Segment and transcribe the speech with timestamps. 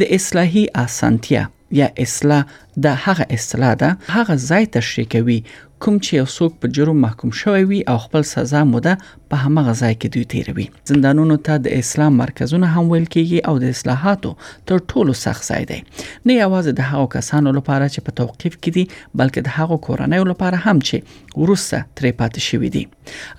[0.00, 2.42] د اصلاحي اسانتیا یا اصلاح
[2.82, 5.38] د هغه اصلاح ده هغه ځای تشریح کوي
[5.84, 8.92] کوم چې یو څوک په جرم محکوم شوی وي او خپل سزا موده
[9.32, 13.60] په همغه ځای کې دوی تیروي زندانونو ته د اسلام مرکزونه هم ویل کیږي او
[13.64, 14.32] د اصلاحاتو
[14.70, 15.78] تر ټولو سخت ځای دی
[16.26, 18.84] نه یوازې د هغو کسانو لپاره چې په توقيف کې دي
[19.20, 22.84] بلکې د هغو کورنۍ لپاره هم چې ورسره ترې پاتې شوې دي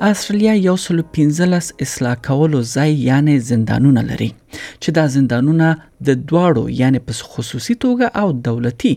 [0.00, 4.28] استرالیا یو سل 15 اصلاح کولو ځای یعنی زندانونه لري
[4.82, 5.68] چې دا زندانونه
[6.08, 8.92] د دواړو یعنی په خصوصي توګه او دولتي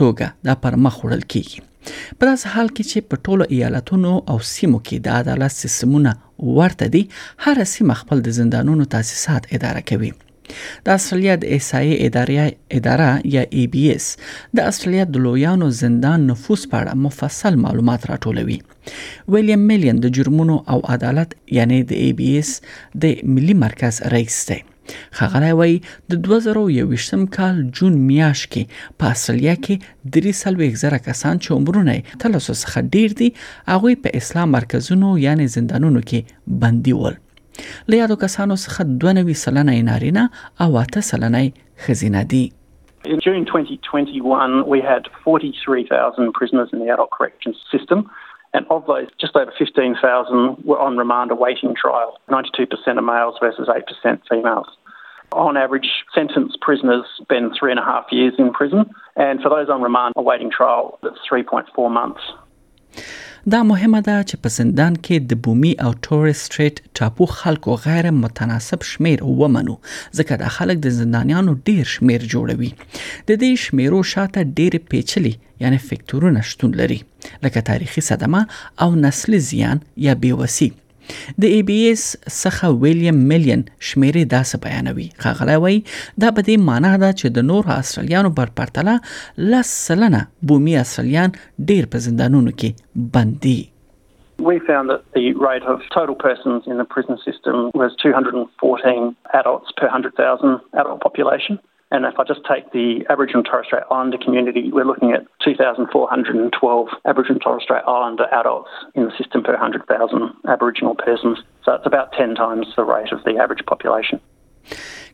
[0.00, 4.80] توګه د پرمخ وړل کیږي په داس حال کې چې په ټولو ایالتونو او سیمو
[4.84, 6.14] کې د عدالت سیستمونه
[6.60, 7.02] ورته دي
[7.46, 10.12] هر سیمه خپل د زندانونو تاسیسات اداره کوي
[10.84, 12.42] د استرالیا د ایسای ادارې
[12.78, 14.06] اداره یا ای بی اس
[14.58, 18.58] د استرالیا د لویانو زندان نفوس په اړه مفصل معلومات راټولوي
[19.34, 22.50] ویلیام میلین د جرمونو او عدالت یعنی د ای بی اس
[23.06, 24.60] د ملي مرکز رئیس دی
[25.18, 25.74] خغره وای
[26.14, 31.98] د 2021م کال جون میاش کې په اصلیا کې درې سلويک زره کسان چې عمرونه
[32.24, 33.30] تلوسو څخه ډیر دي
[33.74, 37.22] هغه په اسلام مرکزونو یعنی زندانونو کې بندي ول
[38.24, 38.84] کسانو څخه
[39.34, 40.30] سلنه نارینه
[40.60, 42.52] او 8 سلنه دي
[43.14, 44.12] In June 2021,
[44.66, 47.98] we had 43,000 prisoners in the adult corrections system,
[48.56, 53.68] and of those, just over 15,000 were on remand awaiting trial, 92% are males versus
[53.74, 54.68] 8% females.
[55.44, 58.82] On average, sentenced prisoners spend three and a half years in prison,
[59.26, 62.24] and for those on remand awaiting trial, it's 3.4 months.
[63.52, 68.80] دا مهمه ده چې په زندان کې د بومي او ټورېسټریټ ټاپو خلکو غیر متناسب
[68.90, 69.74] شمیر ومنو
[70.18, 72.70] ځکه د خلک د زندانیانو ډیر شمیر جوړوي
[73.28, 75.34] د دې شمیرو شاته ډیر پیچلي
[75.66, 78.40] یعنی فکتورونه شتون لري لکه تاریخي صدمه
[78.86, 80.70] او نسلي زیان یا بیوسی
[81.42, 85.78] د ای بي اس څخه ویلیام ملین شمیرې داسې بیانوي خغلی وای
[86.24, 88.96] دا په دې معنی ده چې د نور استرالیانو پر پرتله
[89.52, 90.22] لس سلنه
[90.52, 91.36] بومي استرالیان
[91.72, 93.60] ډیر په زندانونو کې بندي
[94.44, 99.70] We found that the rate of total persons in the prison system was 214 adults
[99.80, 101.60] per 100,000 adult population.
[101.94, 105.20] And if I just take the Aboriginal and Torres Strait Islander community, we're looking at
[105.44, 111.38] 2,412 Aboriginal and Torres Strait Islander adults in the system per 100,000 Aboriginal persons.
[111.64, 114.20] So it's about 10 times the rate of the average population.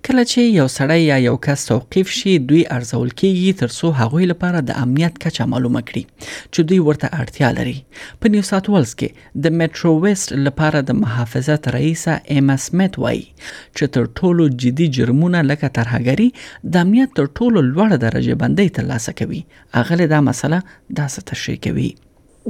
[0.09, 4.63] کله چې یو سړی یا یو کس توقیف شي دوی ارزول کیږي ترڅو هغوی لپاره
[4.71, 6.03] د امنیت کچه معلومه کړي
[6.53, 7.77] چې دوی ورته اړتیا لري
[8.25, 12.99] په نیو ساوث ولز کې د میټرو ویسټ لپاره د محافظت رئیس ایم اس میت
[13.07, 16.31] وای چې تر ټولو جدي جرمونه لکه ترهګری
[16.75, 19.45] د امنیت تر ټولو لوړ درجه باندې ترلاسه کوي
[19.83, 21.91] اغله دا مسله داسې تشریح کوي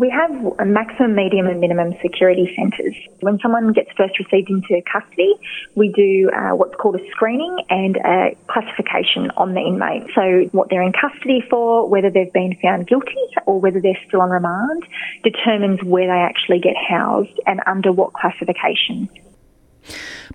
[0.00, 0.31] We have
[0.66, 2.94] maximum, medium, and minimum security centres.
[3.21, 5.34] When someone gets first received into custody,
[5.75, 10.05] we do uh, what's called a screening and a classification on the inmate.
[10.15, 13.12] So, what they're in custody for, whether they've been found guilty
[13.44, 14.84] or whether they're still on remand,
[15.22, 19.10] determines where they actually get housed and under what classification.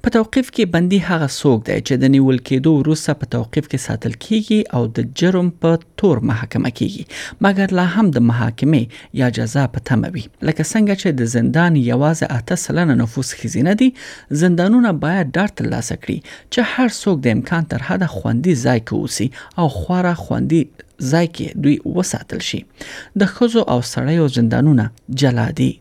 [0.04, 3.80] په توقيف کې بندي هغه څوک دی چې د نیول کېدو وروسته په توقيف کې
[3.88, 5.70] ساتل کیږي او د جرم په
[6.02, 7.04] تور محاکمه کیږي
[7.46, 8.84] مګر لا هم د محاکمې
[9.22, 13.76] یا جزا په تمه وي لکه څنګه چې د زندان یوازې اته سلنه نفوس خزینه
[13.84, 13.90] دي
[14.44, 18.94] زندانونه باید ډار ترلاسه کړي چې هر څوک د امکان تر حد خوندي ځای کې
[19.02, 19.28] اوسي
[19.60, 20.62] او خورا خوندي
[21.14, 22.62] ځای کې دوی وساتل شي
[23.24, 24.92] د خزو او سړیو زندانونه
[25.24, 25.72] جلا دي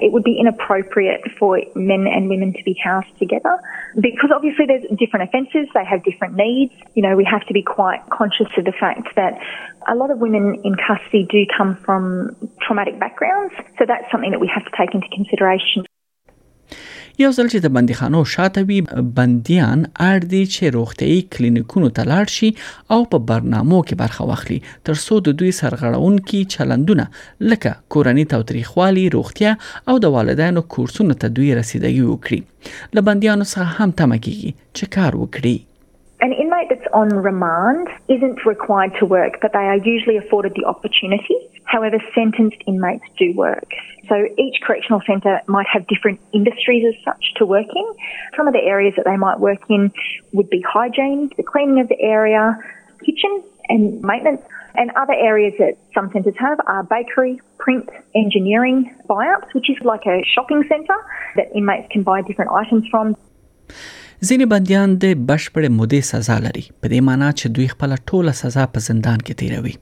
[0.00, 3.58] it would be inappropriate for men and women to be housed together
[3.96, 6.72] because obviously there's different offences, they have different needs.
[6.94, 9.38] You know, we have to be quite conscious of the fact that
[9.86, 14.40] a lot of women in custody do come from traumatic backgrounds, so that's something that
[14.40, 15.84] we have to take into consideration.
[17.24, 18.76] یو ځل چې د بنديخانو شاته وي
[19.16, 19.80] بنديان
[20.10, 22.48] اړ دي چې روغتيي کلینیکونو ته لاړ شي
[22.94, 24.58] او په برنامو کې برخه واخلي
[24.88, 27.04] تر څو د دوی سرغړونکو چلندونه
[27.50, 29.52] لکه کورنۍ توتريخوالي روغتیا
[29.92, 32.40] او د والدینو کورسونو ته دوی رسیدګي وکړي
[32.98, 35.56] لبنديانو څخه هم تمه کیږي چې کار وکړي
[36.92, 41.34] on remand isn't required to work, but they are usually afforded the opportunity.
[41.64, 43.72] However, sentenced inmates do work.
[44.08, 47.88] So each correctional centre might have different industries as such to work in.
[48.36, 49.92] Some of the areas that they might work in
[50.32, 52.58] would be hygiene, the cleaning of the area,
[53.04, 54.42] kitchen and maintenance.
[54.76, 60.06] And other areas that some centres have are bakery, print, engineering, buyups, which is like
[60.06, 60.96] a shopping centre
[61.36, 63.16] that inmates can buy different items from.
[64.28, 68.64] ځینې بنديان د بشپړ مودې سزا لري په دې معنی چې دوی خپل ټوله سزا
[68.74, 69.72] په زندان کې تیروي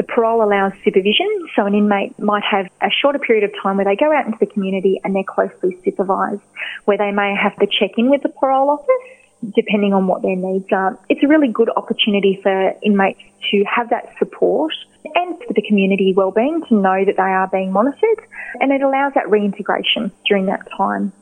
[0.00, 3.84] the parole allows supervision, so an inmate might have a shorter period of time where
[3.84, 6.40] they go out into the community and they're closely supervised,
[6.86, 9.18] where they may have to check in with the parole office
[9.54, 10.98] depending on what their needs are.
[11.10, 13.20] It's a really good opportunity for inmates
[13.50, 14.72] to have that support
[15.14, 18.20] and for the community wellbeing to know that they are being monitored
[18.58, 21.12] and it allows that reintegration during that time.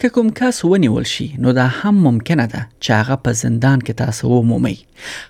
[0.00, 3.94] که کوم کس ونیول شي نو دا هم ممکنه ده چې هغه په زندان کې
[4.00, 4.76] تاسو ومومي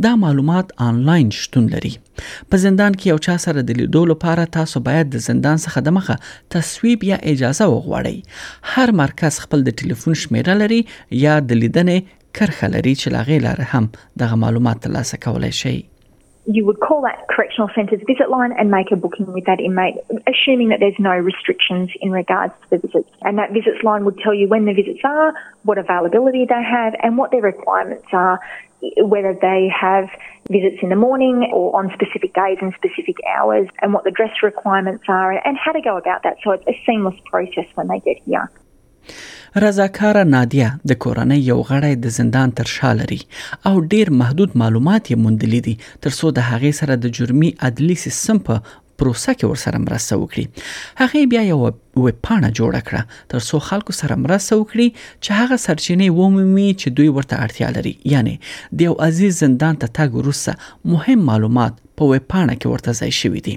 [0.09, 4.83] دا معلومات آنلاین شتون لري په زندان کې یو چا سره د لیدو لپاره تاسو
[4.91, 10.21] باید د زندان څخه د مخه تصویب یا اجازه وغواړئ هر مرکز خپل د ټلیفون
[10.27, 10.81] شمیره لري
[11.25, 13.85] یا د لیدنې لري چې لاغې لار هم
[14.21, 15.77] دغه معلومات ترلاسه کولای شي
[16.57, 19.95] you would call that correctional centre's visit line and make a booking with that inmate,
[20.33, 23.11] assuming that there's no restrictions in regards to the visits.
[23.27, 25.29] And that visits line would tell you when the visits are,
[25.71, 28.37] what availability they have, and what their requirements are,
[29.15, 30.05] whether they have
[30.57, 34.35] visits in the morning or on specific days and specific hours, and what the dress
[34.51, 36.35] requirements are, and how to go about that.
[36.45, 38.45] So it's a seamless process when they get here.
[39.63, 43.17] رضاکار نادیا د کورنۍ یو غړی د زندان تر شا لري
[43.69, 45.75] او ډیر محدود معلومات یې موندلې دي
[46.07, 48.65] ترڅو د هغې سره د جرمي عدلي سیستم په
[49.03, 50.65] پروسه کې ورسره مرسته وکړي
[51.03, 56.17] هغه بیا یو وې پاڼه جوړ کړه ترڅو خلکو سره مرسته وکړي چې هغه سرچینې
[56.19, 58.35] ومومي چې دوی ورته اړتیا لري یعنی
[58.73, 62.99] د یو عزیز زندان ته تګ ورسره مهم معلومات په پا وې پاڼه کې ورته
[63.03, 63.57] ځای شوی دي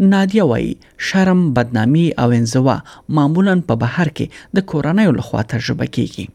[0.00, 2.76] نادیا وایي شرم بدنامي او انزوا
[3.16, 4.26] معمولا په بهر کې
[4.58, 6.26] د کورنۍ لخوا تجربه کیږي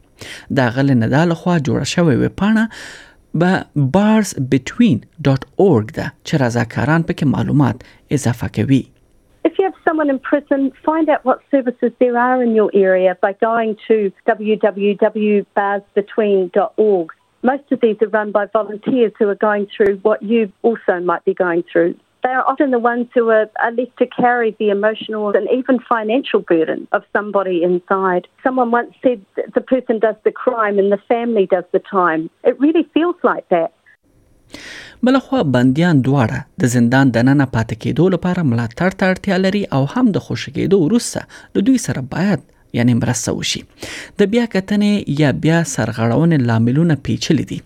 [0.60, 2.64] دا غل نه د لخوا جوړه شوې وپاڼه
[3.42, 3.52] به
[3.94, 7.76] با barsbetween.org ده چې رضاکاران پکې معلومات
[8.18, 8.82] اضافه کوي
[9.46, 13.12] If you have someone in prison, find out what services there are in your area
[13.24, 13.96] by going to
[14.30, 17.08] www.barsbetween.org.
[17.50, 20.40] Most of these are run by volunteers who are going through what you
[20.70, 21.92] also might be going through.
[22.24, 25.76] they are often the ones who are, are left to carry the emotional and even
[25.94, 28.24] financial burden of somebody inside.
[28.46, 29.18] Someone once said
[29.58, 32.22] the person does the crime and the family does the time.
[32.50, 33.70] It really feels like that.
[35.02, 40.04] بلخوا بندیان دواړه د زندان دننه پاتې کېدو لپاره ملاتړ ته اړتیا لري او هم
[40.16, 41.22] د خوشی کېدو وروسته
[41.58, 42.44] د دوی سره باید
[42.78, 43.60] یعنی مرسته وشي
[44.20, 47.58] د بیا کتنې یا بیا سرغړونې لاملونه پیچلي دي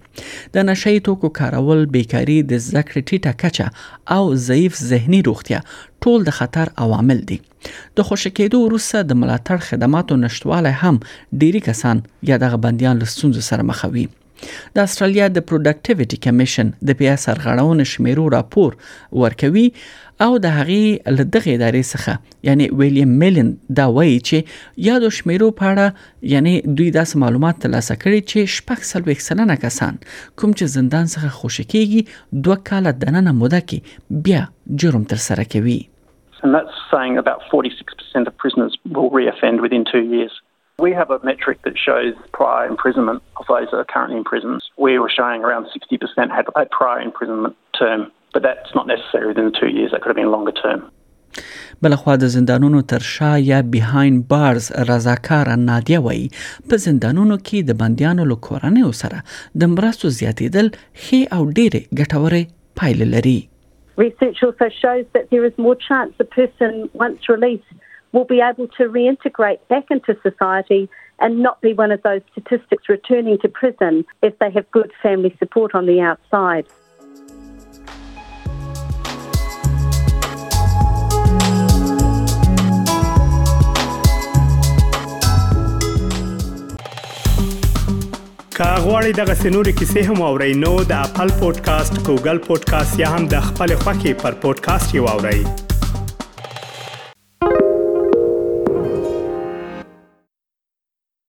[0.57, 5.63] د نشئی توکو کارول بیکاری د زکر ټیټه کچه او ضعیف ذهني روغتیا
[6.07, 11.01] ټول د خطر عوامل دي د خوشکېدو وروسته د ملاتړ خدماتو نشټواله هم
[11.45, 14.07] ډيري کسان یا د بندیان لستونز سره مخوي
[14.45, 18.73] د استرالیا د پروډکټیوټي کمیشن د بیا سرغړاون شمیرو راپور
[19.23, 19.65] ورکوي
[20.27, 25.69] او د هغې لدغه ادارې څخه یعنی ویلیام میلن دا وایي چې یادو شمیرو په
[25.75, 30.01] اړه یعنی دوی داسې معلومات ترلاسه کړي چې شپږ سل وکسلنه کسان
[30.43, 34.43] کوم چې زندان څخه خوشی کیږي دوه کاله دننه موده کې بیا
[34.85, 35.79] جرم تر سره کوي
[36.47, 40.35] and that's saying about 46% of prisoners will reoffend within 2 years
[40.85, 44.63] We have a metric that shows prior imprisonment of those that are currently in prisons.
[44.79, 49.51] We were showing around 60% had a prior imprisonment term, but that's not necessarily within
[49.61, 50.83] two years, that could have been longer term.
[51.83, 53.63] بلخوا د زندانونو تر شا یا
[54.29, 56.01] بارز رضاکار نادیه
[56.71, 59.23] په زندانونو کې د بندیانو له سره
[59.61, 60.67] د مرستو زیاتېدل
[61.33, 62.43] او ډېرې ګټورې
[62.79, 63.39] پایلې لري
[64.07, 66.71] Research also shows that there is more chance a person
[67.07, 67.73] once released
[68.13, 70.89] will be able to reintegrate back into society
[71.21, 75.35] and not be one of those statistics returning to prison if they have good family
[75.39, 76.65] support on the outside.
[88.59, 93.27] که غواړئ دغه سنوري کیسې هم واورئ نو د خپل پودکاسټ ګوګل پودکاسټ یا هم
[93.37, 95.67] د خپل خاكي پر پودکاسټ یووړئ